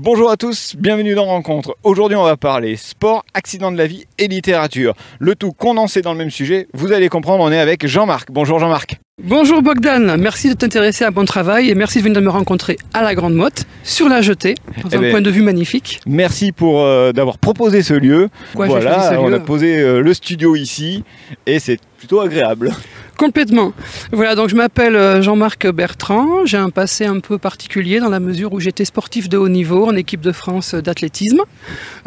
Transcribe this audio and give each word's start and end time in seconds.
Bonjour 0.00 0.30
à 0.30 0.36
tous, 0.36 0.76
bienvenue 0.78 1.16
dans 1.16 1.24
Rencontre. 1.24 1.74
Aujourd'hui, 1.82 2.16
on 2.16 2.22
va 2.22 2.36
parler 2.36 2.76
sport, 2.76 3.24
accident 3.34 3.72
de 3.72 3.76
la 3.76 3.88
vie 3.88 4.04
et 4.18 4.28
littérature. 4.28 4.94
Le 5.18 5.34
tout 5.34 5.50
condensé 5.50 6.02
dans 6.02 6.12
le 6.12 6.18
même 6.18 6.30
sujet. 6.30 6.68
Vous 6.72 6.92
allez 6.92 7.08
comprendre, 7.08 7.42
on 7.42 7.50
est 7.50 7.58
avec 7.58 7.84
Jean-Marc. 7.84 8.30
Bonjour 8.30 8.60
Jean-Marc. 8.60 9.00
Bonjour 9.20 9.60
Bogdan, 9.60 10.16
merci 10.16 10.50
de 10.50 10.54
t'intéresser 10.54 11.04
à 11.04 11.10
mon 11.10 11.24
travail 11.24 11.68
et 11.68 11.74
merci 11.74 11.98
de 11.98 12.04
venir 12.04 12.22
me 12.22 12.28
rencontrer 12.28 12.76
à 12.94 13.02
la 13.02 13.16
Grande 13.16 13.34
Motte, 13.34 13.64
sur 13.82 14.08
la 14.08 14.22
jetée, 14.22 14.54
dans 14.84 14.90
Eh 14.92 14.96
un 14.96 15.00
ben, 15.00 15.10
point 15.10 15.20
de 15.20 15.30
vue 15.30 15.42
magnifique. 15.42 15.98
Merci 16.06 16.52
pour 16.52 16.80
euh, 16.82 17.10
d'avoir 17.10 17.38
proposé 17.38 17.82
ce 17.82 17.94
lieu. 17.94 18.28
Voilà, 18.54 19.10
ce 19.10 19.16
on 19.16 19.26
lieu 19.26 19.34
a 19.34 19.40
posé 19.40 19.80
euh, 19.80 20.00
le 20.00 20.14
studio 20.14 20.54
ici 20.54 21.02
et 21.46 21.58
c'est 21.58 21.80
plutôt 21.98 22.20
agréable. 22.20 22.70
Complètement. 23.18 23.72
Voilà, 24.12 24.36
donc 24.36 24.48
je 24.48 24.54
m'appelle 24.54 24.94
euh, 24.94 25.20
Jean-Marc 25.22 25.66
Bertrand, 25.66 26.46
j'ai 26.46 26.56
un 26.56 26.70
passé 26.70 27.04
un 27.04 27.18
peu 27.18 27.36
particulier 27.36 27.98
dans 27.98 28.10
la 28.10 28.20
mesure 28.20 28.52
où 28.52 28.60
j'étais 28.60 28.84
sportif 28.84 29.28
de 29.28 29.36
haut 29.36 29.48
niveau 29.48 29.88
en 29.88 29.96
équipe 29.96 30.20
de 30.20 30.30
France 30.30 30.76
d'athlétisme. 30.76 31.40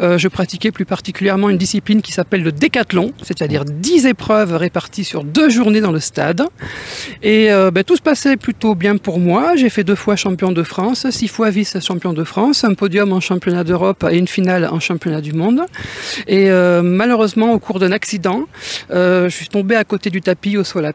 Euh, 0.00 0.16
je 0.16 0.28
pratiquais 0.28 0.70
plus 0.72 0.86
particulièrement 0.86 1.50
une 1.50 1.58
discipline 1.58 2.00
qui 2.00 2.12
s'appelle 2.12 2.42
le 2.42 2.50
décathlon, 2.50 3.12
c'est-à-dire 3.22 3.66
10 3.66 4.06
épreuves 4.06 4.56
réparties 4.56 5.04
sur 5.04 5.22
deux 5.22 5.50
journées 5.50 5.82
dans 5.82 5.92
le 5.92 6.00
stade. 6.00 6.44
Et 7.22 7.52
euh, 7.52 7.70
ben, 7.70 7.84
tout 7.84 7.96
se 7.96 8.02
passait 8.02 8.38
plutôt 8.38 8.74
bien 8.74 8.96
pour 8.96 9.20
moi. 9.20 9.54
J'ai 9.54 9.68
fait 9.68 9.84
deux 9.84 9.94
fois 9.94 10.16
champion 10.16 10.50
de 10.50 10.62
France, 10.62 11.06
six 11.10 11.28
fois 11.28 11.50
vice-champion 11.50 12.14
de 12.14 12.24
France, 12.24 12.64
un 12.64 12.72
podium 12.72 13.12
en 13.12 13.20
championnat 13.20 13.64
d'Europe 13.64 14.02
et 14.10 14.16
une 14.16 14.28
finale 14.28 14.64
en 14.64 14.80
championnat 14.80 15.20
du 15.20 15.34
monde. 15.34 15.60
Et 16.26 16.50
euh, 16.50 16.80
malheureusement, 16.80 17.52
au 17.52 17.58
cours 17.58 17.80
d'un 17.80 17.92
accident, 17.92 18.46
euh, 18.90 19.28
je 19.28 19.36
suis 19.36 19.48
tombé 19.48 19.76
à 19.76 19.84
côté 19.84 20.08
du 20.08 20.22
tapis 20.22 20.56
au 20.56 20.64
sol 20.64 20.86
à 20.86 20.94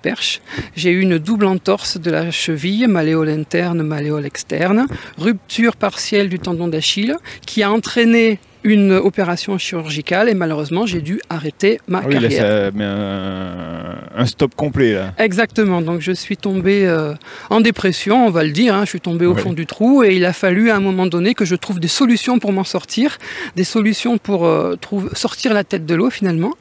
J'ai 0.75 0.91
eu 0.91 1.01
une 1.01 1.17
double 1.17 1.45
entorse 1.45 1.97
de 1.99 2.11
la 2.11 2.31
cheville, 2.31 2.87
malléole 2.87 3.29
interne, 3.29 3.81
malléole 3.83 4.25
externe, 4.25 4.87
rupture 5.17 5.75
partielle 5.75 6.29
du 6.29 6.39
tendon 6.39 6.67
d'Achille, 6.67 7.15
qui 7.45 7.63
a 7.63 7.71
entraîné 7.71 8.39
une 8.67 8.91
opération 8.91 9.57
chirurgicale 9.57 10.27
et 10.29 10.33
malheureusement 10.33 10.85
j'ai 10.85 10.99
dû 11.01 11.21
arrêter 11.29 11.79
ma 11.87 12.01
oui, 12.01 12.15
là, 12.15 12.21
carrière. 12.21 12.65
ça 12.65 12.71
met 12.71 12.83
un, 12.83 13.95
un 14.15 14.25
stop 14.25 14.55
complet 14.55 14.93
là. 14.93 15.13
Exactement, 15.17 15.81
donc 15.81 16.01
je 16.01 16.11
suis 16.11 16.35
tombé 16.35 16.85
euh, 16.85 17.13
en 17.49 17.61
dépression, 17.61 18.27
on 18.27 18.29
va 18.29 18.43
le 18.43 18.51
dire, 18.51 18.75
hein. 18.75 18.81
je 18.83 18.89
suis 18.89 18.99
tombé 19.01 19.25
au 19.25 19.33
Ouais. 19.37 19.41
fond 19.41 19.53
du 19.53 19.65
trou 19.65 20.03
et 20.03 20.15
il 20.15 20.25
a 20.25 20.33
fallu 20.33 20.69
à 20.71 20.75
un 20.75 20.79
moment 20.79 21.05
donné 21.05 21.33
que 21.33 21.45
je 21.45 21.55
trouve 21.55 21.79
des 21.79 21.87
solutions 21.87 22.39
pour 22.39 22.51
m'en 22.51 22.63
sortir, 22.63 23.17
des 23.55 23.63
solutions 23.63 24.17
pour 24.17 24.45
euh, 24.45 24.75
sortir 25.13 25.53
la 25.53 25.63
tête 25.63 25.85
de 25.85 25.95
l'eau 25.95 26.09
finalement. 26.09 26.53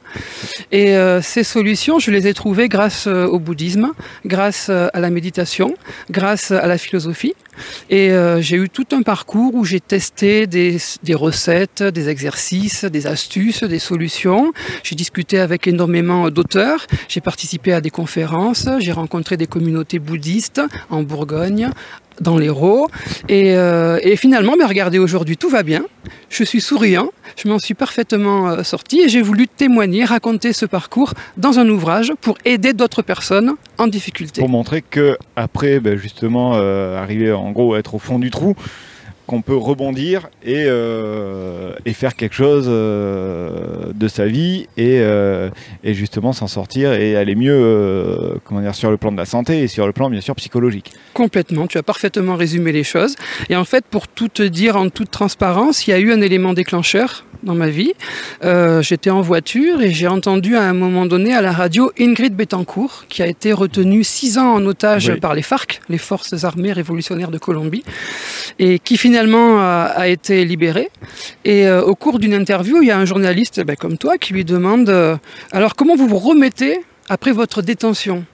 Et 0.71 0.95
euh, 0.95 1.21
ces 1.21 1.43
solutions, 1.43 1.99
je 1.99 2.11
les 2.11 2.27
ai 2.27 2.33
trouvées 2.33 2.69
grâce 2.69 3.07
euh, 3.07 3.25
au 3.25 3.39
bouddhisme, 3.39 3.91
grâce 4.25 4.69
à 4.69 4.99
la 4.99 5.09
méditation, 5.09 5.75
grâce 6.11 6.51
à 6.51 6.67
la 6.67 6.77
philosophie. 6.77 7.33
Et 7.89 8.11
euh, 8.11 8.41
j'ai 8.41 8.57
eu 8.57 8.69
tout 8.69 8.87
un 8.91 9.01
parcours 9.01 9.55
où 9.55 9.65
j'ai 9.65 9.79
testé 9.79 10.47
des, 10.47 10.77
des 11.03 11.15
recettes, 11.15 11.83
des 11.83 12.09
exercices, 12.09 12.85
des 12.85 13.07
astuces, 13.07 13.63
des 13.63 13.79
solutions. 13.79 14.51
J'ai 14.83 14.95
discuté 14.95 15.39
avec 15.39 15.67
énormément 15.67 16.29
d'auteurs. 16.29 16.87
J'ai 17.07 17.21
participé 17.21 17.73
à 17.73 17.81
des 17.81 17.89
conférences. 17.89 18.67
J'ai 18.79 18.91
rencontré 18.91 19.37
des 19.37 19.47
communautés 19.47 19.99
bouddhistes 19.99 20.61
en 20.89 21.03
Bourgogne, 21.03 21.69
dans 22.21 22.37
l'Hérault. 22.37 22.89
Et, 23.29 23.55
euh, 23.55 23.99
et 24.01 24.15
finalement, 24.15 24.55
mais 24.57 24.65
regardez, 24.65 24.99
aujourd'hui, 24.99 25.37
tout 25.37 25.49
va 25.49 25.63
bien. 25.63 25.83
Je 26.29 26.43
suis 26.43 26.61
souriant. 26.61 27.09
Je 27.35 27.47
m'en 27.47 27.59
suis 27.59 27.73
parfaitement 27.73 28.49
euh, 28.49 28.63
sorti 28.63 29.01
et 29.01 29.09
j'ai 29.09 29.21
voulu 29.21 29.47
témoigner, 29.47 30.05
raconter 30.05 30.53
ce 30.53 30.65
parcours 30.65 31.13
dans 31.37 31.59
un 31.59 31.69
ouvrage 31.69 32.13
pour 32.21 32.37
aider 32.45 32.73
d'autres 32.73 33.01
personnes 33.01 33.53
en 33.77 33.87
difficulté. 33.87 34.41
Pour 34.41 34.49
montrer 34.49 34.81
que 34.81 35.17
après, 35.35 35.79
ben, 35.79 35.97
justement, 35.97 36.53
euh, 36.55 37.01
arriver 37.01 37.31
en 37.31 37.51
gros 37.51 37.73
à 37.75 37.79
être 37.79 37.95
au 37.95 37.99
fond 37.99 38.19
du 38.19 38.31
trou, 38.31 38.55
qu'on 39.27 39.41
peut 39.41 39.55
rebondir 39.55 40.29
et, 40.41 40.63
euh, 40.65 41.73
et 41.85 41.93
faire 41.93 42.15
quelque 42.15 42.33
chose 42.33 42.65
euh, 42.67 43.91
de 43.93 44.07
sa 44.07 44.25
vie 44.25 44.67
et, 44.77 44.99
euh, 45.01 45.49
et 45.83 45.93
justement 45.93 46.31
s'en 46.31 46.47
sortir 46.47 46.93
et 46.93 47.17
aller 47.17 47.35
mieux 47.35 48.39
comment 48.45 48.61
dire, 48.61 48.73
sur 48.73 48.89
le 48.89 48.97
plan 48.97 49.11
de 49.11 49.17
la 49.17 49.25
santé 49.25 49.59
et 49.59 49.67
sur 49.67 49.85
le 49.85 49.91
plan 49.91 50.09
bien 50.09 50.21
sûr 50.21 50.33
psychologique. 50.35 50.93
Complètement, 51.13 51.67
tu 51.67 51.77
as 51.77 51.83
parfaitement 51.83 52.35
résumé 52.35 52.71
les 52.71 52.85
choses. 52.85 53.15
Et 53.49 53.55
en 53.55 53.65
fait, 53.65 53.83
pour 53.85 54.07
tout 54.07 54.29
te 54.29 54.43
dire 54.43 54.77
en 54.77 54.89
toute 54.89 55.11
transparence, 55.11 55.85
il 55.87 55.91
y 55.91 55.93
a 55.93 55.99
eu 55.99 56.13
un 56.13 56.21
élément 56.21 56.53
déclencheur 56.53 57.25
dans 57.43 57.53
ma 57.55 57.67
vie. 57.67 57.93
J'étais 58.81 59.09
en 59.09 59.21
voiture 59.21 59.81
et 59.81 59.91
j'ai 59.91 60.07
entendu 60.07 60.55
à 60.55 60.63
un 60.63 60.73
moment 60.73 61.05
donné 61.05 61.35
à 61.35 61.41
la 61.41 61.51
radio 61.51 61.91
Ingrid 61.99 62.33
Betancourt, 62.33 63.05
qui 63.09 63.21
a 63.21 63.27
été 63.27 63.51
retenue 63.51 64.03
six 64.03 64.37
ans 64.37 64.53
en 64.53 64.65
otage 64.65 65.09
Oui. 65.13 65.19
par 65.19 65.33
les 65.33 65.41
FARC, 65.41 65.81
les 65.89 65.97
Forces 65.97 66.43
armées 66.45 66.71
révolutionnaires 66.71 67.31
de 67.31 67.37
Colombie, 67.37 67.83
et 68.59 68.79
qui 68.79 68.97
finalement 68.97 69.16
a, 69.17 69.85
a 69.85 70.07
été 70.07 70.45
libérée. 70.45 70.89
Et 71.45 71.67
euh, 71.67 71.81
au 71.81 71.95
cours 71.95 72.19
d'une 72.19 72.33
interview, 72.33 72.81
il 72.81 72.87
y 72.87 72.91
a 72.91 72.97
un 72.97 73.05
journaliste 73.05 73.61
ben, 73.63 73.75
comme 73.75 73.97
toi 73.97 74.17
qui 74.17 74.33
lui 74.33 74.45
demande 74.45 74.89
euh, 74.89 75.17
Alors, 75.51 75.75
comment 75.75 75.95
vous 75.95 76.07
vous 76.07 76.19
remettez 76.19 76.79
après 77.09 77.31
votre 77.31 77.61
détention? 77.61 78.25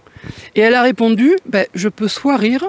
Et 0.56 0.62
elle 0.62 0.76
a 0.76 0.82
répondu 0.82 1.36
ben, 1.46 1.66
Je 1.74 1.90
peux 1.90 2.08
soit 2.08 2.38
rire, 2.38 2.66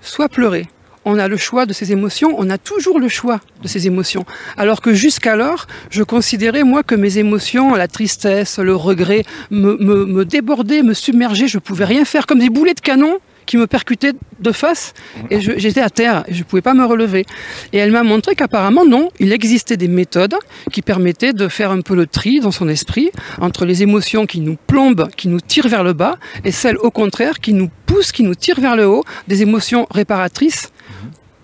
soit 0.00 0.28
pleurer. 0.28 0.66
On 1.06 1.18
a 1.18 1.28
le 1.28 1.38
choix 1.38 1.64
de 1.64 1.72
ces 1.72 1.92
émotions, 1.92 2.34
on 2.36 2.50
a 2.50 2.58
toujours 2.58 2.98
le 2.98 3.08
choix 3.08 3.40
de 3.62 3.68
ces 3.68 3.86
émotions. 3.86 4.26
Alors 4.58 4.82
que 4.82 4.92
jusqu'alors, 4.92 5.66
je 5.88 6.02
considérais 6.02 6.62
moi 6.62 6.82
que 6.82 6.94
mes 6.94 7.16
émotions, 7.16 7.74
la 7.74 7.88
tristesse, 7.88 8.58
le 8.58 8.76
regret, 8.76 9.24
me, 9.50 9.78
me, 9.78 10.04
me 10.04 10.24
débordaient, 10.26 10.82
me 10.82 10.92
submergeaient, 10.92 11.48
je 11.48 11.58
pouvais 11.58 11.86
rien 11.86 12.04
faire, 12.04 12.26
comme 12.26 12.40
des 12.40 12.50
boulets 12.50 12.74
de 12.74 12.80
canon 12.80 13.18
qui 13.50 13.56
me 13.56 13.66
percutaient 13.66 14.12
de 14.38 14.52
face 14.52 14.94
et 15.28 15.40
j'étais 15.40 15.80
à 15.80 15.90
terre 15.90 16.22
et 16.28 16.34
je 16.34 16.38
ne 16.38 16.44
pouvais 16.44 16.62
pas 16.62 16.72
me 16.72 16.84
relever. 16.84 17.26
Et 17.72 17.78
elle 17.78 17.90
m'a 17.90 18.04
montré 18.04 18.36
qu'apparemment 18.36 18.84
non, 18.84 19.08
il 19.18 19.32
existait 19.32 19.76
des 19.76 19.88
méthodes 19.88 20.36
qui 20.70 20.82
permettaient 20.82 21.32
de 21.32 21.48
faire 21.48 21.72
un 21.72 21.80
peu 21.80 21.96
le 21.96 22.06
tri 22.06 22.38
dans 22.38 22.52
son 22.52 22.68
esprit 22.68 23.10
entre 23.40 23.64
les 23.64 23.82
émotions 23.82 24.24
qui 24.24 24.38
nous 24.38 24.56
plombent, 24.68 25.08
qui 25.16 25.26
nous 25.26 25.40
tirent 25.40 25.66
vers 25.66 25.82
le 25.82 25.94
bas 25.94 26.16
et 26.44 26.52
celles 26.52 26.78
au 26.78 26.92
contraire 26.92 27.40
qui 27.40 27.52
nous 27.52 27.70
poussent, 27.86 28.12
qui 28.12 28.22
nous 28.22 28.36
tirent 28.36 28.60
vers 28.60 28.76
le 28.76 28.86
haut, 28.86 29.02
des 29.26 29.42
émotions 29.42 29.88
réparatrices, 29.90 30.70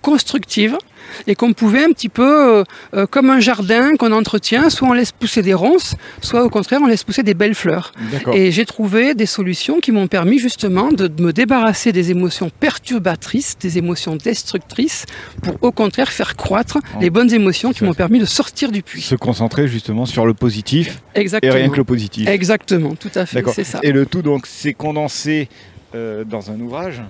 constructives 0.00 0.78
et 1.27 1.34
qu'on 1.34 1.53
pouvait 1.53 1.84
un 1.84 1.91
petit 1.91 2.09
peu, 2.09 2.59
euh, 2.59 2.65
euh, 2.94 3.06
comme 3.06 3.31
un 3.31 3.41
jardin 3.41 3.97
qu'on 3.97 4.12
entretient, 4.12 4.71
soit 4.71 4.89
on 4.89 4.93
laisse 4.93 5.12
pousser 5.12 5.43
des 5.43 5.55
ronces, 5.55 5.94
soit 6.21 6.44
au 6.44 6.49
contraire 6.50 6.81
on 6.83 6.87
laisse 6.87 7.05
pousser 7.05 7.22
des 7.22 7.34
belles 7.34 7.55
fleurs. 7.55 7.93
Et 8.33 8.50
j'ai 8.50 8.65
trouvé 8.65 9.15
des 9.15 9.27
solutions 9.27 9.81
qui 9.81 9.93
m'ont 9.93 10.06
permis 10.06 10.39
justement 10.39 10.91
de 10.93 11.11
me 11.22 11.33
débarrasser 11.33 11.93
des 11.93 12.11
émotions 12.11 12.50
perturbatrices, 12.61 13.56
des 13.59 13.78
émotions 13.78 14.17
destructrices, 14.17 15.06
pour 15.43 15.56
au 15.62 15.72
contraire 15.72 16.11
faire 16.11 16.37
croître 16.37 16.78
les 17.00 17.11
bonnes 17.11 17.33
émotions 17.33 17.73
qui 17.73 17.84
m'ont 17.84 17.94
permis 17.94 18.19
de 18.19 18.25
sortir 18.25 18.71
du 18.71 18.83
puits. 18.83 19.03
Se 19.03 19.15
concentrer 19.15 19.69
justement 19.69 20.06
sur 20.06 20.27
le 20.27 20.34
positif 20.34 21.03
et 21.15 21.21
Exactement. 21.21 21.55
rien 21.55 21.69
que 21.69 21.77
le 21.77 21.84
positif. 21.84 22.28
Exactement, 22.28 22.94
tout 22.94 23.11
à 23.15 23.27
fait, 23.27 23.44
c'est 23.55 23.65
ça. 23.65 23.81
Et 23.83 23.93
le 23.93 24.06
tout 24.06 24.23
donc 24.23 24.47
c'est 24.47 24.75
condensé 24.75 25.49
euh, 25.94 26.25
dans 26.25 26.50
un 26.50 26.61
ouvrage 26.61 27.03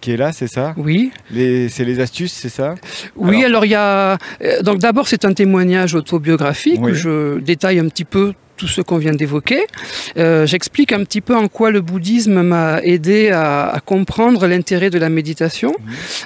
qui 0.00 0.12
est 0.12 0.16
là, 0.16 0.32
c'est 0.32 0.46
ça 0.48 0.74
Oui, 0.76 1.10
C'est 1.32 1.84
les 1.84 2.00
astuces, 2.00 2.32
c'est 2.32 2.48
ça 2.48 2.74
oui. 3.16 3.44
Alors 3.44 3.64
il 3.64 3.70
y 3.70 3.74
a 3.74 4.18
euh, 4.42 4.62
donc 4.62 4.78
d'abord 4.78 5.08
c'est 5.08 5.24
un 5.24 5.32
témoignage 5.32 5.94
autobiographique 5.94 6.80
Oui. 6.82 6.92
où 6.92 6.94
je 6.94 7.38
détaille 7.40 7.78
un 7.78 7.88
petit 7.88 8.04
peu 8.04 8.32
tout 8.60 8.68
ce 8.68 8.82
qu'on 8.82 8.98
vient 8.98 9.14
d'évoquer. 9.14 9.62
Euh, 10.18 10.44
J'explique 10.44 10.92
un 10.92 11.02
petit 11.04 11.22
peu 11.22 11.34
en 11.34 11.48
quoi 11.48 11.70
le 11.70 11.80
bouddhisme 11.80 12.42
m'a 12.42 12.82
aidé 12.82 13.30
à, 13.30 13.70
à 13.70 13.80
comprendre 13.80 14.46
l'intérêt 14.46 14.90
de 14.90 14.98
la 14.98 15.08
méditation, 15.08 15.74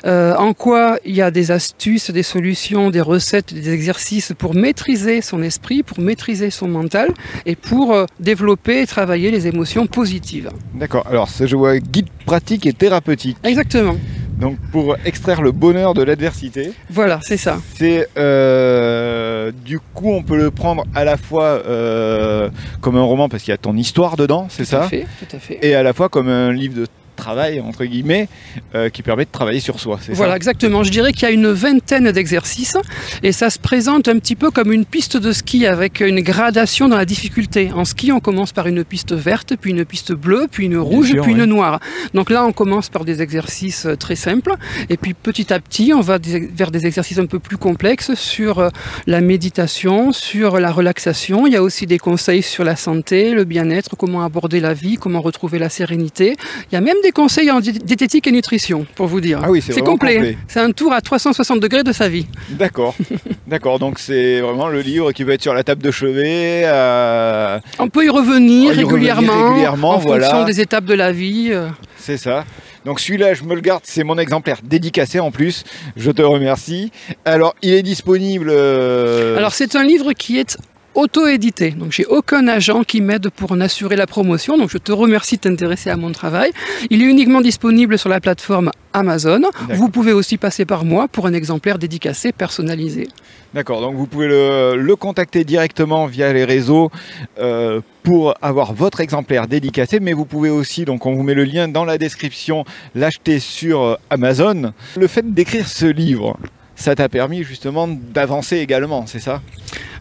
euh, 0.05 0.34
en 0.34 0.53
quoi 0.53 0.99
il 1.05 1.15
y 1.15 1.23
a 1.23 1.31
des 1.31 1.53
astuces, 1.53 2.11
des 2.11 2.25
solutions, 2.25 2.91
des 2.91 3.00
recettes, 3.00 3.55
des 3.55 3.73
exercices 3.73 4.33
pour 4.37 4.53
maîtriser 4.55 5.21
son 5.21 5.43
esprit, 5.44 5.84
pour 5.84 6.00
maîtriser 6.00 6.50
son 6.50 6.67
mental 6.67 7.09
et 7.47 7.55
pour 7.55 7.93
euh, 7.93 8.06
développer 8.19 8.81
et 8.81 8.87
travailler 8.87 9.31
les 9.31 9.47
émotions 9.47 9.87
positives. 9.87 10.50
D'accord. 10.75 11.06
Alors 11.06 11.28
ça, 11.28 11.47
je 11.47 11.55
vois 11.55 11.78
guide 11.78 12.09
pratique 12.27 12.67
et 12.67 12.73
thérapeutique. 12.73 13.37
Exactement. 13.44 13.97
Donc 14.44 14.59
pour 14.72 14.97
extraire 15.05 15.41
le 15.43 15.53
bonheur 15.53 15.94
de 15.94 16.03
l'adversité, 16.03 16.72
Voilà, 16.91 17.19
c'est 17.22 17.37
ça. 17.38 17.59
c'est 17.77 18.09
euh, 18.19 19.50
du 19.64 19.79
coup 19.81 20.11
on 20.12 20.23
peut 20.23 20.37
le 20.37 20.50
prendre 20.50 20.85
à 20.94 21.05
la 21.05 21.17
fois 21.17 21.44
euh, 21.67 22.50
comme 22.82 22.96
un 22.96 23.02
roman 23.02 23.29
parce 23.31 23.43
qu'il 23.43 23.52
y 23.52 23.55
a 23.55 23.58
ton 23.58 23.75
histoire 23.76 24.17
dedans, 24.17 24.46
c'est 24.50 24.64
Tout 24.69 24.76
à 24.76 24.82
ça, 24.82 24.88
fait, 24.88 25.06
tout 25.19 25.35
à 25.37 25.38
fait. 25.38 25.58
et 25.62 25.75
à 25.75 25.82
la 25.82 25.93
fois 25.94 26.08
comme 26.11 26.29
un 26.29 26.52
livre 26.52 26.75
de 26.75 26.87
travail 27.25 27.59
entre 27.61 27.85
guillemets 27.87 28.29
euh, 28.75 28.91
qui 28.91 29.03
permet 29.03 29.25
de 29.25 29.31
travailler 29.31 29.61
sur 29.61 29.81
soi. 29.81 29.99
Voilà, 30.11 30.32
ça 30.32 30.37
exactement. 30.37 30.82
Je 30.82 30.91
dirais 30.91 31.12
qu'il 31.12 31.23
y 31.23 31.31
a 31.31 31.31
une 31.31 31.50
vingtaine 31.50 32.11
d'exercices 32.12 32.76
et 33.23 33.32
ça 33.32 33.49
se 33.49 33.59
présente 33.59 34.09
un 34.09 34.19
petit 34.19 34.37
peu 34.37 34.50
comme 34.50 34.73
une 34.73 34.85
piste 34.85 35.17
de 35.17 35.32
ski 35.32 35.67
avec 35.67 36.00
une 36.00 36.21
gradation 36.21 36.87
dans 36.87 36.99
la 36.99 37.06
difficulté. 37.06 37.73
En 37.73 37.87
ski, 37.87 38.12
on 38.12 38.21
commence 38.21 38.53
par 38.53 38.67
une 38.67 38.85
piste 38.85 39.15
verte, 39.15 39.55
puis 39.59 39.71
une 39.71 39.87
piste 39.87 40.12
bleue, 40.12 40.47
puis 40.50 40.67
une 40.67 40.76
rouge, 40.76 41.12
sûr, 41.12 41.23
puis 41.23 41.32
une 41.32 41.47
noire. 41.47 41.81
Donc 42.12 42.29
là, 42.29 42.44
on 42.44 42.53
commence 42.53 42.91
par 42.91 43.06
des 43.06 43.23
exercices 43.23 43.87
euh, 43.87 43.97
très 43.97 44.17
simples 44.17 44.53
et 44.91 44.99
puis 44.99 45.15
petit 45.15 45.50
à 45.53 45.61
petit, 45.61 45.93
on 45.94 46.03
va 46.03 46.19
vers 46.19 46.71
des 46.71 46.87
exercices 46.87 47.19
un 47.19 47.26
peu 47.26 47.38
plus 47.38 47.56
complexes 47.56 48.15
sur 48.15 48.59
euh, 48.59 48.69
la 49.06 49.23
méditation, 49.23 50.12
sur 50.12 50.59
la 50.59 50.71
relaxation. 50.71 51.47
Il 51.47 51.55
y 51.55 51.56
a 51.56 51.62
aussi 51.62 51.87
des 51.87 51.99
conseils 51.99 52.43
sur 52.43 52.65
la 52.65 52.76
santé, 52.76 53.32
le 53.32 53.44
bien-être, 53.44 53.97
comment 53.97 54.23
aborder 54.23 54.61
la 54.61 54.75
vie, 54.75 54.97
comment 54.97 55.23
retrouver 55.23 55.59
la 55.59 55.71
sérénité. 55.71 56.37
Il 56.71 56.75
y 56.75 56.79
a 56.79 56.82
même 56.82 56.97
des 57.03 57.13
conseils 57.14 57.50
en 57.50 57.61
diététique 57.61 58.26
et 58.26 58.32
nutrition, 58.32 58.87
pour 58.94 59.06
vous 59.06 59.20
dire. 59.20 59.40
Ah 59.43 59.50
oui, 59.50 59.62
c'est 59.62 59.81
complet. 59.81 60.16
complet. 60.16 60.38
C'est 60.49 60.61
un 60.61 60.72
tour 60.72 60.93
à 60.93 61.00
360 61.00 61.61
degrés 61.61 61.84
de 61.84 61.93
sa 61.93 62.08
vie. 62.08 62.26
D'accord. 62.50 62.94
D'accord. 63.46 63.78
Donc 63.78 63.99
c'est 63.99 64.40
vraiment 64.40 64.69
le 64.69 64.81
livre 64.81 65.12
qui 65.12 65.25
peut 65.25 65.32
être 65.32 65.43
sur 65.43 65.55
la 65.55 65.64
table 65.64 65.82
de 65.82 65.90
chevet. 65.90 66.62
Euh, 66.64 67.58
On 67.78 67.88
peut 67.88 68.05
y 68.05 68.11
revenir, 68.11 68.75
régulièrement, 68.75 69.94
en 69.94 70.00
fonction 70.00 70.44
des 70.44 70.61
étapes 70.61 70.84
de 70.84 70.94
la 70.94 71.12
vie. 71.12 71.50
Euh. 71.52 71.69
C'est 71.96 72.19
ça. 72.19 72.44
Donc 72.84 73.00
celui-là, 73.00 73.32
je 73.32 73.44
me 73.44 73.55
le 73.55 73.62
garde, 73.62 73.81
c'est 73.84 74.05
mon 74.05 74.19
exemplaire 74.19 74.58
dédicacé 74.62 75.19
en 75.19 75.31
plus. 75.31 75.64
Je 75.96 76.11
te 76.11 76.20
remercie. 76.20 76.93
Alors, 77.25 77.55
il 77.62 77.72
est 77.72 77.82
disponible. 77.82 78.49
Euh, 78.50 79.38
Alors, 79.38 79.55
c'est 79.55 79.75
un 79.75 79.84
livre 79.84 80.12
qui 80.12 80.38
est 80.38 80.58
auto-édité. 80.94 81.70
Donc 81.70 81.93
j'ai 81.93 82.06
aucun 82.06 82.46
agent 82.49 82.85
qui 82.85 83.00
m'aide 83.00 83.31
pour 83.31 83.52
en 83.52 83.61
assurer 83.61 83.96
la 83.96 84.06
promotion. 84.06 84.56
Donc 84.56 84.70
je 84.70 84.79
te 84.79 84.93
remercie 84.93 85.37
de 85.37 85.43
t'intéresser 85.43 85.91
à 85.91 85.96
mon 85.96 86.12
travail. 86.12 86.52
Il 86.91 87.02
est 87.02 87.06
uniquement 87.06 87.41
disponible 87.41 87.99
sur 87.99 88.08
la 88.08 88.20
plateforme 88.20 88.70
Amazon. 88.93 89.43
Vous 89.70 89.88
pouvez 89.88 90.12
aussi 90.12 90.38
passer 90.38 90.64
par 90.64 90.85
moi 90.85 91.08
pour 91.08 91.26
un 91.26 91.32
exemplaire 91.32 91.79
dédicacé 91.79 92.32
personnalisé. 92.32 93.08
D'accord, 93.52 93.81
donc 93.81 93.94
vous 93.94 94.06
pouvez 94.06 94.29
le, 94.29 94.94
contacter 94.96 95.44
directement 95.44 96.06
via 96.06 96.32
les 96.32 96.44
réseaux 96.44 96.91
euh, 97.38 97.81
pour 98.02 98.35
avoir 98.40 98.73
votre 98.73 99.00
exemplaire 99.00 99.49
dédicacé, 99.49 99.99
mais 100.00 100.12
vous 100.12 100.25
pouvez 100.25 100.50
aussi, 100.50 100.85
donc 100.85 101.05
on 101.06 101.14
vous 101.14 101.23
met 101.23 101.35
le 101.35 101.44
lien 101.44 101.69
dans 101.69 101.85
la 101.85 101.99
description, 101.99 102.64
l'acheter 102.94 103.40
sur 103.40 103.82
euh, 103.82 103.94
Amazon. 104.11 104.73
Le 104.97 105.06
fait 105.08 105.35
d'écrire 105.35 105.69
ce 105.69 105.87
livre, 105.87 106.37
ça 106.76 106.94
t'a 106.94 107.08
permis 107.08 107.43
justement 107.43 107.88
d'avancer 107.88 108.58
également, 108.58 109.06
c'est 109.06 109.20
ça? 109.20 109.43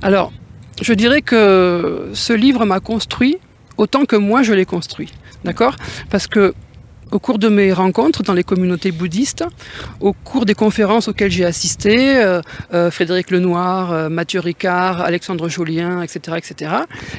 Alors, 0.01 0.31
je 0.81 0.93
dirais 0.93 1.21
que 1.21 2.09
ce 2.13 2.33
livre 2.33 2.65
m'a 2.65 2.79
construit 2.79 3.37
autant 3.77 4.05
que 4.05 4.15
moi 4.15 4.43
je 4.43 4.53
l'ai 4.53 4.65
construit. 4.65 5.11
D'accord? 5.43 5.75
Parce 6.09 6.27
que 6.27 6.53
au 7.13 7.19
cours 7.19 7.37
de 7.37 7.47
mes 7.47 7.71
rencontres 7.71 8.23
dans 8.23 8.33
les 8.33 8.43
communautés 8.43 8.91
bouddhistes, 8.91 9.45
au 9.99 10.13
cours 10.13 10.45
des 10.45 10.55
conférences 10.55 11.07
auxquelles 11.07 11.31
j'ai 11.31 11.45
assisté, 11.45 12.17
euh, 12.17 12.41
euh, 12.73 12.89
Frédéric 12.89 13.29
Lenoir, 13.29 13.91
euh, 13.91 14.09
Mathieu 14.09 14.39
Ricard, 14.39 15.01
Alexandre 15.01 15.47
Jolien, 15.47 16.01
etc., 16.01 16.37
etc., 16.37 16.71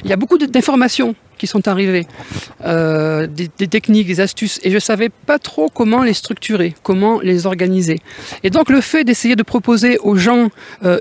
il 0.03 0.09
y 0.09 0.13
a 0.13 0.17
beaucoup 0.17 0.37
d'informations 0.37 1.15
qui 1.37 1.47
sont 1.47 1.67
arrivées, 1.67 2.07
des, 2.63 3.27
des, 3.27 3.67
techniques, 3.67 4.07
des 4.07 4.21
astuces, 4.21 4.59
et 4.63 4.69
je 4.69 4.75
ne 4.75 4.79
savais 4.79 5.09
pas 5.09 5.37
trop 5.37 5.67
comment 5.67 6.01
les 6.01 6.13
structurer, 6.13 6.73
comment 6.81 7.19
les 7.19 7.45
organiser. 7.45 7.99
Et 8.43 8.49
donc 8.49 8.69
le 8.69 8.79
fait 8.79 9.03
d'essayer 9.03 9.35
de 9.35 9.43
proposer 9.43 9.97
aux 9.97 10.15
gens 10.15 10.47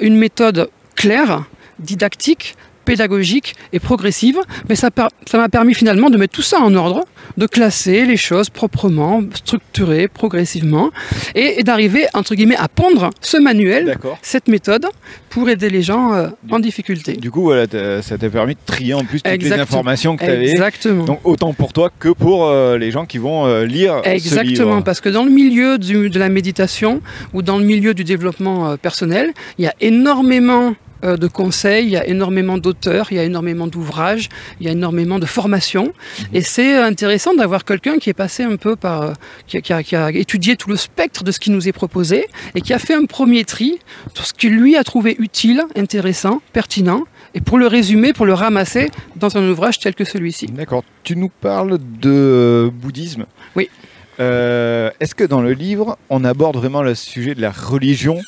une 0.00 0.16
méthode 0.16 0.70
claire, 0.96 1.44
didactique, 1.78 2.56
pédagogique 2.84 3.54
et 3.72 3.80
progressive, 3.80 4.38
mais 4.68 4.76
ça 4.76 4.90
m'a 5.32 5.48
permis 5.48 5.74
finalement 5.74 6.10
de 6.10 6.16
mettre 6.16 6.34
tout 6.34 6.42
ça 6.42 6.60
en 6.60 6.74
ordre, 6.74 7.04
de 7.36 7.46
classer 7.46 8.04
les 8.04 8.16
choses 8.16 8.50
proprement, 8.50 9.22
structurées, 9.34 10.08
progressivement, 10.08 10.90
et, 11.34 11.62
d'arriver, 11.62 12.06
entre 12.14 12.34
guillemets, 12.34 12.56
à 12.56 12.68
pondre 12.68 13.10
ce 13.20 13.36
manuel, 13.36 13.98
cette 14.22 14.48
méthode, 14.48 14.86
pour 15.30 15.48
aider 15.48 15.70
les 15.70 15.82
gens 15.82 16.14
euh, 16.14 16.28
en 16.50 16.60
difficulté. 16.60 17.14
Du 17.14 17.30
coup, 17.30 17.42
voilà, 17.42 17.66
ça 18.02 18.18
t'a 18.18 18.28
permis 18.28 18.54
de 18.54 18.60
trier 18.64 18.94
en 18.94 19.04
plus 19.04 19.20
toutes 19.20 19.42
les 19.42 19.52
informations 19.52 20.16
que 20.16 20.24
tu 20.24 20.30
avais. 20.30 20.50
Exactement. 20.50 21.04
Donc 21.04 21.20
autant 21.24 21.52
pour 21.54 21.72
toi 21.72 21.90
que 21.98 22.10
pour 22.10 22.46
euh, 22.46 22.78
les 22.78 22.90
gens 22.90 23.04
qui 23.04 23.18
vont 23.18 23.46
euh, 23.46 23.64
lire 23.64 24.00
Exactement, 24.04 24.44
ce 24.44 24.62
livre. 24.62 24.84
parce 24.84 25.00
que 25.00 25.08
dans 25.08 25.24
le 25.24 25.30
milieu 25.30 25.78
de 25.78 26.18
la 26.18 26.28
méditation 26.28 27.00
ou 27.32 27.42
dans 27.42 27.58
le 27.58 27.64
milieu 27.64 27.94
du 27.94 28.04
développement 28.04 28.76
personnel, 28.76 29.32
il 29.58 29.64
y 29.64 29.68
a 29.68 29.74
énormément 29.80 30.74
de 31.04 31.26
conseils, 31.28 31.84
il 31.84 31.90
y 31.90 31.96
a 31.96 32.06
énormément 32.06 32.58
d'auteurs, 32.58 33.08
il 33.10 33.16
y 33.16 33.20
a 33.20 33.24
énormément 33.24 33.66
d'ouvrages, 33.66 34.28
il 34.60 34.66
y 34.66 34.68
a 34.68 34.72
énormément 34.72 35.18
de 35.18 35.26
formations. 35.26 35.86
Mhm. 35.86 36.26
Et 36.32 36.40
c'est 36.40 36.76
intéressant 36.76 37.34
d'avoir 37.34 37.64
quelqu'un 37.64 37.98
qui 37.98 38.10
est 38.10 38.14
passé 38.14 38.42
un 38.42 38.56
peu 38.56 38.76
par, 38.76 39.02
euh, 39.02 39.12
qui 39.46 39.72
a, 39.72 40.10
étudié 40.10 40.56
tout 40.56 40.70
le 40.70 40.76
spectre 40.76 41.24
de 41.24 41.32
ce 41.32 41.40
qui 41.40 41.50
nous 41.50 41.68
est 41.68 41.72
proposé 41.72 42.26
et 42.54 42.60
qui 42.60 42.72
a 42.72 42.78
fait 42.78 42.94
un 42.94 43.04
premier 43.04 43.44
tri, 43.44 43.78
tout 44.14 44.22
ce 44.22 44.32
qu'il 44.32 44.54
lui 44.54 44.76
a 44.76 44.84
trouvé 44.84 45.16
utile, 45.18 45.64
intéressant, 45.76 46.40
pertinent, 46.52 47.04
et 47.34 47.40
pour 47.40 47.58
le 47.58 47.66
résumer, 47.66 48.12
pour 48.12 48.26
le 48.26 48.34
ramasser 48.34 48.90
dans 49.16 49.36
un 49.36 49.48
ouvrage 49.48 49.78
tel 49.80 49.94
que 49.94 50.04
celui-ci. 50.04 50.46
D'accord. 50.46 50.84
Tu 51.02 51.16
nous 51.16 51.28
parles 51.28 51.78
de 52.00 52.10
euh, 52.10 52.70
bouddhisme. 52.72 53.26
Oui. 53.56 53.68
Est-ce 54.16 55.14
que 55.16 55.24
dans 55.24 55.40
le 55.40 55.52
livre, 55.52 55.98
on 56.08 56.22
aborde 56.22 56.56
vraiment 56.56 56.82
le 56.82 56.94
sujet 56.94 57.34
de 57.34 57.40
la 57.40 57.50
religion 57.50 58.20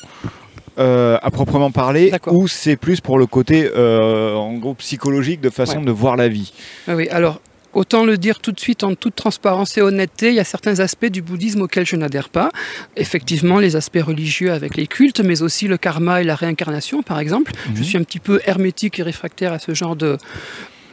euh, 0.79 1.17
à 1.21 1.31
proprement 1.31 1.71
parler, 1.71 2.11
ou 2.27 2.47
c'est 2.47 2.75
plus 2.75 3.01
pour 3.01 3.17
le 3.17 3.25
côté 3.25 3.69
euh, 3.75 4.33
en 4.33 4.53
gros 4.53 4.75
psychologique 4.75 5.41
de 5.41 5.49
façon 5.49 5.81
de 5.81 5.91
voir 5.91 6.15
la 6.15 6.27
vie 6.27 6.53
ah 6.87 6.95
Oui, 6.95 7.07
alors 7.09 7.39
Autant 7.73 8.05
le 8.05 8.17
dire 8.17 8.39
tout 8.39 8.51
de 8.51 8.59
suite 8.59 8.83
en 8.83 8.95
toute 8.95 9.13
transparence 9.13 9.77
et 9.77 9.83
honnêteté, 9.83 10.29
il 10.29 10.33
y 10.33 10.39
a 10.39 10.43
certains 10.43 10.79
aspects 10.79 11.05
du 11.05 11.21
bouddhisme 11.21 11.61
auxquels 11.61 11.85
je 11.85 11.95
n'adhère 11.95 12.29
pas. 12.29 12.49
Effectivement, 12.95 13.59
les 13.59 13.75
aspects 13.75 14.01
religieux 14.01 14.51
avec 14.51 14.75
les 14.75 14.87
cultes, 14.87 15.19
mais 15.19 15.43
aussi 15.43 15.67
le 15.67 15.77
karma 15.77 16.21
et 16.21 16.23
la 16.23 16.33
réincarnation, 16.33 17.03
par 17.03 17.19
exemple. 17.19 17.51
Je 17.75 17.79
mhm. 17.79 17.83
suis 17.83 17.97
un 17.99 18.03
petit 18.03 18.17
peu 18.19 18.41
hermétique 18.45 18.97
et 18.97 19.03
réfractaire 19.03 19.53
à 19.53 19.59
ce 19.59 19.75
genre 19.75 19.95
de, 19.95 20.17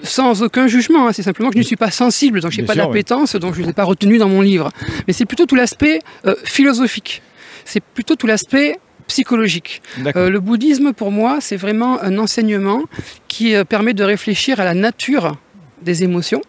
sans 0.03 0.43
aucun 0.43 0.67
jugement. 0.67 1.09
Hein. 1.09 1.13
C'est 1.13 1.23
simplement 1.23 1.49
que 1.49 1.57
je 1.57 1.61
ne 1.61 1.67
suis 1.67 1.77
pas 1.77 1.91
sensible, 1.91 2.41
donc 2.41 2.53
je 2.53 2.61
n'ai 2.61 2.67
pas 2.67 2.75
d'appétence, 2.75 3.35
donc 3.37 3.55
je 3.55 3.63
ne 3.63 3.67
l'ai 3.67 3.73
pas 3.73 3.85
retenu 3.85 4.19
dans 4.19 4.29
mon 4.29 4.43
livre. 4.43 4.71
Mais 5.07 5.15
c'est 5.15 5.27
plutôt 5.27 5.47
tout 5.47 5.57
l'aspect 5.57 6.01
euh, 6.27 6.35
philosophique. 6.45 7.23
C'est 7.65 7.83
plutôt 7.83 8.15
tout 8.15 8.27
l'aspect 8.27 8.79
psychologique. 9.07 9.83
Euh, 10.17 10.31
le 10.31 10.41
bouddhisme, 10.41 10.93
pour 10.93 11.11
moi, 11.11 11.39
c'est 11.41 11.57
vraiment 11.57 12.03
un 12.03 12.19
enseignement 12.19 12.83
qui 13.29 13.55
euh, 13.55 13.65
permet 13.65 13.95
de 13.95 14.05
réfléchir 14.05 14.61
à 14.61 14.65
la 14.65 14.75
nature 14.75 15.37
des 15.83 16.05
émotions 16.05 16.43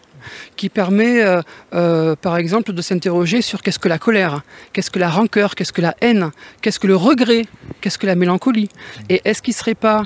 qui 0.56 0.68
permet, 0.70 1.22
euh, 1.72 2.16
par 2.16 2.36
exemple, 2.36 2.72
de 2.72 2.82
s'interroger 2.82 3.42
sur 3.42 3.62
qu'est-ce 3.62 3.78
que 3.78 3.88
la 3.88 3.98
colère, 3.98 4.42
qu'est-ce 4.72 4.90
que 4.90 4.98
la 4.98 5.08
rancœur, 5.08 5.54
qu'est-ce 5.54 5.72
que 5.72 5.80
la 5.80 5.94
haine, 6.00 6.32
qu'est-ce 6.62 6.80
que 6.80 6.88
le 6.88 6.96
regret, 6.96 7.46
qu'est-ce 7.80 7.96
que 7.96 8.08
la 8.08 8.16
mélancolie. 8.16 8.68
Et 9.08 9.20
est-ce 9.24 9.40
qu'il 9.40 9.52
ne 9.52 9.58
serait 9.58 9.76
pas 9.76 10.02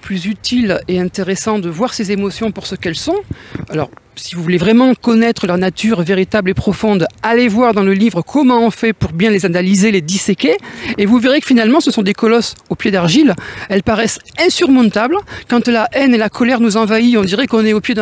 plus 0.00 0.24
utile 0.24 0.80
et 0.88 0.98
intéressant 0.98 1.58
de 1.58 1.68
voir 1.68 1.92
ces 1.92 2.12
émotions 2.12 2.50
pour 2.50 2.66
ce 2.66 2.76
qu'elles 2.76 2.96
sont? 2.96 3.20
Alors, 3.68 3.90
si 4.18 4.34
vous 4.34 4.42
voulez 4.42 4.58
vraiment 4.58 4.94
connaître 4.94 5.46
leur 5.46 5.58
nature 5.58 6.02
véritable 6.02 6.50
et 6.50 6.54
profonde, 6.54 7.06
allez 7.22 7.48
voir 7.48 7.72
dans 7.72 7.82
le 7.82 7.92
livre 7.92 8.22
comment 8.22 8.58
on 8.58 8.70
fait 8.70 8.92
pour 8.92 9.12
bien 9.12 9.30
les 9.30 9.46
analyser, 9.46 9.90
les 9.90 10.00
disséquer, 10.00 10.56
et 10.98 11.06
vous 11.06 11.18
verrez 11.18 11.40
que 11.40 11.46
finalement 11.46 11.80
ce 11.80 11.90
sont 11.90 12.02
des 12.02 12.14
colosses 12.14 12.54
au 12.68 12.74
pied 12.74 12.90
d'argile. 12.90 13.34
Elles 13.68 13.82
paraissent 13.82 14.18
insurmontables. 14.44 15.16
Quand 15.48 15.68
la 15.68 15.88
haine 15.92 16.14
et 16.14 16.18
la 16.18 16.28
colère 16.28 16.60
nous 16.60 16.76
envahissent, 16.76 17.16
on 17.16 17.24
dirait 17.24 17.46
qu'on 17.46 17.64
est 17.64 17.72
au 17.72 17.80
pied 17.80 17.94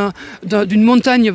d'une 0.43 0.83
montagne 0.83 1.33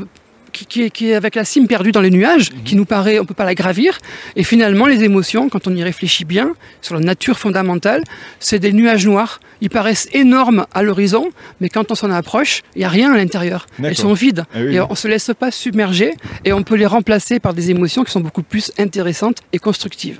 qui, 0.52 0.84
est, 0.84 1.14
avec 1.14 1.36
la 1.36 1.46
cime 1.46 1.68
perdue 1.68 1.92
dans 1.92 2.02
les 2.02 2.10
nuages, 2.10 2.52
mhm. 2.52 2.64
qui 2.64 2.76
nous 2.76 2.86
paraît, 2.86 3.20
on 3.20 3.24
ne 3.24 3.28
peut 3.28 3.34
pas 3.34 3.46
la 3.46 3.56
gravir. 3.56 3.98
Et 4.36 4.44
finalement, 4.44 4.86
les 4.86 5.04
émotions, 5.04 5.50
quand 5.50 5.68
on 5.68 5.76
y 5.76 5.84
réfléchit 5.84 6.26
bien, 6.26 6.54
sur 6.82 6.96
la 6.96 7.02
nature 7.02 7.40
fondamentale, 7.40 8.04
c'est 8.40 8.60
des 8.60 8.74
nuages 8.74 9.06
noirs. 9.06 9.40
Ils 9.62 9.70
paraissent 9.70 10.10
énormes 10.14 10.66
à 10.74 10.84
l'horizon, 10.84 11.30
mais 11.60 11.70
quand 11.70 11.92
on 11.92 11.96
s'en 11.96 12.12
approche, 12.12 12.64
il 12.76 12.80
n'y 12.80 12.86
a 12.86 12.90
rien 12.90 13.14
à 13.14 13.18
l'intérieur. 13.18 13.68
Elles 13.84 13.98
sont 13.98 14.14
vides. 14.14 14.46
Ah 14.54 14.60
et 14.60 14.80
on 14.80 14.90
ne 14.90 14.96
se 14.96 15.08
laisse 15.08 15.32
pas 15.38 15.52
submerger 15.52 16.14
et 16.46 16.54
on 16.54 16.64
peut 16.64 16.76
les 16.76 16.86
remplacer 16.86 17.40
par 17.40 17.54
des 17.54 17.72
émotions 17.72 18.04
qui 18.04 18.12
sont 18.12 18.22
beaucoup 18.22 18.44
plus 18.44 18.72
intéressantes 18.78 19.38
et 19.54 19.60
constructives. 19.60 20.20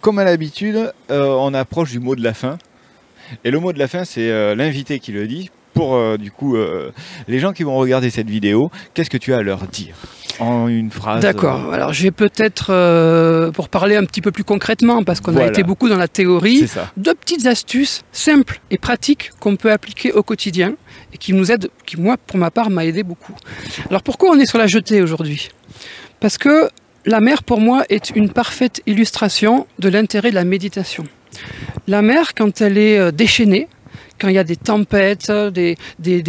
Comme 0.00 0.18
à 0.18 0.24
l'habitude, 0.24 0.92
euh, 1.10 1.26
on 1.26 1.54
approche 1.54 1.90
du 1.90 1.98
mot 1.98 2.14
de 2.14 2.22
la 2.22 2.34
fin. 2.34 2.58
Et 3.44 3.50
le 3.50 3.60
mot 3.60 3.72
de 3.72 3.78
la 3.78 3.88
fin, 3.88 4.04
c'est 4.04 4.30
euh, 4.30 4.54
l'invité 4.54 5.00
qui 5.00 5.12
le 5.12 5.26
dit 5.26 5.50
pour 5.78 5.94
euh, 5.94 6.16
du 6.16 6.32
coup 6.32 6.56
euh, 6.56 6.90
les 7.28 7.38
gens 7.38 7.52
qui 7.52 7.62
vont 7.62 7.76
regarder 7.76 8.10
cette 8.10 8.28
vidéo, 8.28 8.72
qu'est-ce 8.94 9.10
que 9.10 9.16
tu 9.16 9.32
as 9.32 9.36
à 9.36 9.42
leur 9.42 9.60
dire 9.68 9.94
en 10.40 10.66
une 10.66 10.90
phrase 10.90 11.22
D'accord. 11.22 11.68
Euh, 11.68 11.72
Alors, 11.72 11.92
j'ai 11.92 12.10
peut-être, 12.10 12.66
pour 13.52 13.68
parler 13.68 13.96
un 13.96 14.04
petit 14.04 14.20
peu 14.20 14.30
plus 14.30 14.44
concrètement, 14.44 15.02
parce 15.02 15.20
qu'on 15.20 15.36
a 15.36 15.46
été 15.46 15.64
beaucoup 15.64 15.88
dans 15.88 15.96
la 15.96 16.06
théorie, 16.06 16.64
deux 16.96 17.14
petites 17.14 17.46
astuces 17.46 18.02
simples 18.12 18.60
et 18.70 18.78
pratiques 18.78 19.30
qu'on 19.40 19.56
peut 19.56 19.72
appliquer 19.72 20.12
au 20.12 20.22
quotidien 20.22 20.74
et 21.12 21.18
qui 21.18 21.32
nous 21.32 21.50
aident, 21.50 21.70
qui 21.86 22.00
moi, 22.00 22.16
pour 22.24 22.38
ma 22.38 22.52
part, 22.52 22.70
m'a 22.70 22.84
aidé 22.84 23.02
beaucoup. 23.02 23.34
Alors, 23.88 24.02
pourquoi 24.02 24.30
on 24.30 24.38
est 24.38 24.46
sur 24.46 24.58
la 24.58 24.68
jetée 24.68 25.02
aujourd'hui? 25.02 25.48
Parce 26.20 26.38
que 26.38 26.68
la 27.04 27.20
mer, 27.20 27.42
pour 27.42 27.60
moi, 27.60 27.84
est 27.88 28.10
une 28.10 28.30
parfaite 28.30 28.80
illustration 28.86 29.66
de 29.80 29.88
l'intérêt 29.88 30.30
de 30.30 30.36
la 30.36 30.44
méditation. 30.44 31.04
La 31.88 32.02
mer, 32.02 32.34
quand 32.36 32.60
elle 32.60 32.78
est 32.78 33.10
déchaînée, 33.12 33.66
quand 34.18 34.28
il 34.28 34.34
y 34.34 34.38
a 34.38 34.44
des 34.44 34.56
tempêtes, 34.56 35.30
des, 35.30 35.76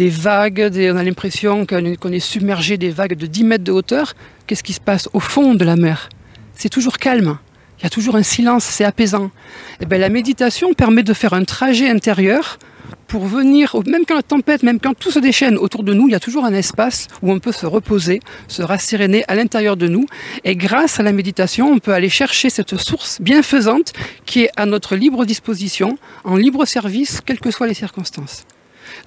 vagues, 0.08 0.70
on 0.74 0.96
a 0.96 1.02
l'impression 1.02 1.66
qu'on 1.66 2.12
est 2.12 2.20
submergé 2.20 2.76
des 2.76 2.90
vagues 2.90 3.14
de 3.14 3.26
10 3.26 3.44
mètres 3.44 3.64
de 3.64 3.72
hauteur, 3.72 4.14
qu'est-ce 4.46 4.62
qui 4.62 4.72
se 4.72 4.80
passe 4.80 5.08
au 5.12 5.20
fond 5.20 5.54
de 5.54 5.64
la 5.64 5.76
mer? 5.76 6.08
C'est 6.54 6.68
toujours 6.68 6.98
calme. 6.98 7.38
Il 7.78 7.84
y 7.84 7.86
a 7.86 7.90
toujours 7.90 8.16
un 8.16 8.22
silence, 8.22 8.64
c'est 8.64 8.84
apaisant. 8.84 9.26
Et 9.26 9.82
eh 9.82 9.86
bien, 9.86 9.98
la 9.98 10.10
méditation 10.10 10.74
permet 10.74 11.02
de 11.02 11.14
faire 11.14 11.32
un 11.32 11.44
trajet 11.44 11.88
intérieur 11.88 12.58
pour 13.06 13.26
venir, 13.26 13.76
même 13.86 14.04
quand 14.06 14.14
la 14.14 14.22
tempête, 14.22 14.62
même 14.62 14.80
quand 14.80 14.94
tout 14.94 15.10
se 15.10 15.18
déchaîne 15.18 15.56
autour 15.56 15.82
de 15.82 15.92
nous, 15.92 16.08
il 16.08 16.12
y 16.12 16.14
a 16.14 16.20
toujours 16.20 16.44
un 16.44 16.54
espace 16.54 17.08
où 17.22 17.32
on 17.32 17.38
peut 17.38 17.52
se 17.52 17.66
reposer, 17.66 18.20
se 18.48 18.62
rasséréner 18.62 19.24
à 19.28 19.34
l'intérieur 19.34 19.76
de 19.76 19.88
nous. 19.88 20.06
Et 20.44 20.56
grâce 20.56 21.00
à 21.00 21.02
la 21.02 21.12
méditation, 21.12 21.70
on 21.70 21.78
peut 21.78 21.92
aller 21.92 22.08
chercher 22.08 22.50
cette 22.50 22.76
source 22.76 23.20
bienfaisante 23.20 23.92
qui 24.26 24.44
est 24.44 24.50
à 24.56 24.66
notre 24.66 24.96
libre 24.96 25.24
disposition, 25.24 25.98
en 26.24 26.36
libre 26.36 26.64
service, 26.64 27.20
quelles 27.24 27.40
que 27.40 27.50
soient 27.50 27.66
les 27.66 27.74
circonstances. 27.74 28.46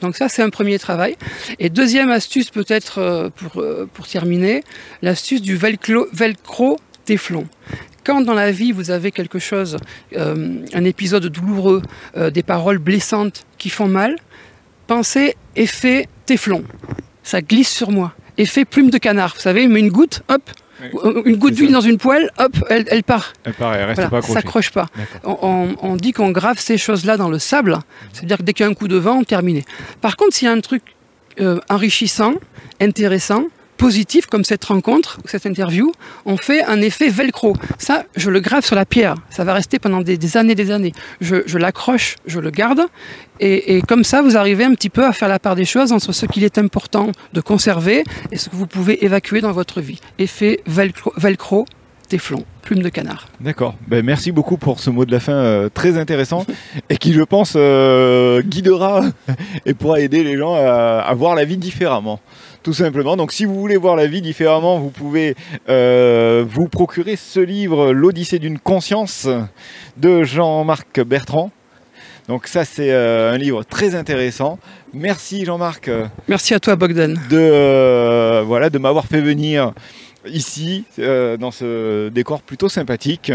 Donc 0.01 0.15
ça, 0.15 0.29
c'est 0.29 0.41
un 0.41 0.49
premier 0.49 0.79
travail. 0.79 1.15
Et 1.59 1.69
deuxième 1.69 2.09
astuce, 2.09 2.49
peut-être 2.49 2.99
euh, 2.99 3.29
pour, 3.29 3.61
euh, 3.61 3.87
pour 3.93 4.07
terminer, 4.07 4.63
l'astuce 5.01 5.41
du 5.41 5.55
velcro, 5.55 6.07
velcro 6.13 6.79
téflon. 7.05 7.47
Quand 8.05 8.21
dans 8.21 8.33
la 8.33 8.51
vie 8.51 8.71
vous 8.71 8.91
avez 8.91 9.11
quelque 9.11 9.39
chose, 9.39 9.77
euh, 10.17 10.57
un 10.73 10.83
épisode 10.83 11.25
douloureux, 11.27 11.81
euh, 12.17 12.29
des 12.29 12.43
paroles 12.43 12.77
blessantes 12.79 13.45
qui 13.57 13.69
font 13.69 13.87
mal, 13.87 14.15
pensez 14.87 15.35
effet 15.55 16.07
téflon. 16.25 16.63
Ça 17.23 17.41
glisse 17.41 17.69
sur 17.69 17.91
moi. 17.91 18.13
Effet 18.37 18.65
plume 18.65 18.89
de 18.89 18.97
canard. 18.97 19.33
Vous 19.35 19.41
savez, 19.41 19.67
mais 19.67 19.79
une 19.79 19.89
goutte, 19.89 20.23
hop, 20.27 20.41
une 21.25 21.37
goutte 21.37 21.53
d'huile 21.53 21.71
dans 21.71 21.81
une 21.81 21.97
poêle, 21.97 22.29
hop, 22.39 22.51
elle, 22.69 22.85
elle 22.89 23.03
part. 23.03 23.31
Elle 23.45 23.53
paraît, 23.53 23.77
elle 23.79 23.85
reste 23.85 23.95
Voilà, 23.97 24.09
pas 24.09 24.17
accrochée. 24.17 24.33
s'accroche 24.33 24.71
pas. 24.71 24.87
On, 25.23 25.37
on- 25.41 25.75
on 25.91 25.95
dit 25.95 26.11
qu'on 26.11 26.31
grave 26.31 26.59
ces 26.59 26.77
choses-là 26.77 27.15
dans 27.15 27.29
le 27.29 27.39
sable, 27.39 27.77
c'est-à-dire 28.11 28.37
que 28.39 28.43
dès 28.43 28.53
qu'il 28.53 28.65
y 28.65 28.67
a 28.67 28.71
un 28.71 28.73
coup 28.73 28.87
de 28.89 28.97
vent, 28.97 29.23
terminé. 29.23 29.63
Par 30.01 30.17
contre, 30.17 30.33
s'il 30.35 30.47
y 30.47 30.49
a 30.49 30.53
un 30.53 30.59
truc 30.59 30.81
euh, 31.39 31.59
enrichissant, 31.69 32.33
intéressant, 32.81 33.45
positif, 33.77 34.27
comme 34.27 34.43
cette 34.43 34.63
rencontre 34.65 35.19
ou 35.23 35.27
cette 35.27 35.45
interview, 35.45 35.91
on 36.25 36.37
fait 36.37 36.63
un 36.63 36.81
effet 36.81 37.09
velcro. 37.09 37.55
Ça, 37.77 38.05
je 38.15 38.29
le 38.29 38.39
grave 38.39 38.65
sur 38.65 38.75
la 38.75 38.85
pierre. 38.85 39.15
Ça 39.29 39.43
va 39.43 39.53
rester 39.53 39.79
pendant 39.79 40.01
des, 40.01 40.17
des 40.17 40.37
années, 40.37 40.55
des 40.55 40.71
années. 40.71 40.93
Je, 41.21 41.57
l'accroche, 41.57 42.15
je 42.25 42.39
le 42.39 42.49
garde, 42.49 42.81
et, 43.39 43.81
comme 43.87 44.03
ça, 44.03 44.21
vous 44.21 44.37
arrivez 44.37 44.63
un 44.63 44.73
petit 44.73 44.89
peu 44.89 45.05
à 45.05 45.11
faire 45.11 45.27
la 45.27 45.39
part 45.39 45.55
des 45.55 45.65
choses 45.65 45.91
entre 45.91 46.13
ce 46.13 46.25
qu'il 46.25 46.43
est 46.43 46.57
important 46.57 47.11
de 47.33 47.41
conserver 47.41 48.03
et 48.31 48.37
ce 48.37 48.49
que 48.49 48.55
vous 48.55 48.67
pouvez 48.67 49.03
évacuer 49.03 49.41
dans 49.41 49.51
votre 49.51 49.81
vie. 49.81 49.99
Effet 50.17 50.61
velcro, 50.65 51.11
velcro 51.17 51.65
téflon, 52.07 52.43
plume 52.61 52.83
de 52.83 52.89
canard. 52.89 53.27
D'accord. 53.39 53.75
Ben, 53.87 54.05
merci 54.05 54.31
beaucoup 54.31 54.57
pour 54.57 54.79
ce 54.79 54.89
mot 54.89 55.03
de 55.03 55.11
la 55.11 55.19
fin 55.19 55.33
euh, 55.33 55.69
très 55.73 55.97
intéressant 55.97 56.45
et 56.89 56.97
qui, 56.97 57.11
je 57.11 57.23
pense, 57.23 57.53
euh, 57.55 58.41
guidera 58.43 59.03
et 59.65 59.73
pourra 59.73 59.99
aider 59.99 60.23
les 60.23 60.37
gens 60.37 60.53
à 60.53 61.13
voir 61.15 61.35
la 61.35 61.43
vie 61.43 61.57
différemment. 61.57 62.19
Tout 62.63 62.73
simplement. 62.73 63.17
Donc, 63.17 63.33
si 63.33 63.43
vous 63.43 63.55
voulez 63.59 63.75
voir 63.75 63.97
la 63.97 64.07
vie 64.07 64.21
différemment, 64.21 64.79
vous 64.79 64.89
pouvez 64.89 65.35
euh, 65.67 66.45
vous 66.47 66.69
procurer 66.69 67.17
ce 67.17 67.41
livre, 67.41 67.91
L'Odyssée 67.91 68.39
d'une 68.39 68.57
conscience 68.57 69.27
de 69.97 70.23
Jean-Marc 70.23 71.01
Bertrand. 71.01 71.51
Donc, 72.29 72.47
ça, 72.47 72.63
c'est 72.63 72.91
euh, 72.93 73.33
un 73.33 73.37
livre 73.37 73.65
très 73.65 73.95
intéressant. 73.95 74.59
Merci, 74.93 75.43
Jean-Marc. 75.43 75.89
euh, 75.89 76.05
Merci 76.29 76.53
à 76.53 76.59
toi, 76.61 76.77
Bogdan. 76.77 77.15
de, 77.29 77.37
euh, 77.37 78.43
voilà, 78.47 78.69
de 78.69 78.77
m'avoir 78.77 79.07
fait 79.07 79.19
venir 79.19 79.73
ici, 80.25 80.85
dans 80.97 81.51
ce 81.51 82.07
décor 82.07 82.41
plutôt 82.41 82.69
sympathique. 82.69 83.33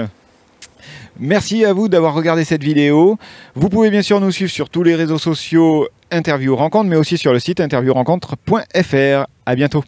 Merci 1.18 1.64
à 1.64 1.72
vous 1.72 1.88
d'avoir 1.88 2.14
regardé 2.14 2.44
cette 2.44 2.62
vidéo. 2.62 3.18
Vous 3.54 3.68
pouvez 3.68 3.90
bien 3.90 4.02
sûr 4.02 4.20
nous 4.20 4.30
suivre 4.30 4.50
sur 4.50 4.70
tous 4.70 4.82
les 4.82 4.94
réseaux 4.94 5.18
sociaux 5.18 5.88
Interview 6.10 6.54
Rencontre, 6.54 6.88
mais 6.88 6.96
aussi 6.96 7.18
sur 7.18 7.32
le 7.32 7.40
site 7.40 7.60
interviewrencontre.fr. 7.60 9.26
À 9.46 9.54
bientôt. 9.54 9.82